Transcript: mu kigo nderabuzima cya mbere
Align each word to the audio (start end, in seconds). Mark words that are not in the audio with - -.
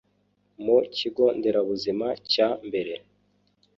mu 0.63 0.77
kigo 0.97 1.25
nderabuzima 1.37 2.07
cya 2.31 2.49
mbere 2.67 2.93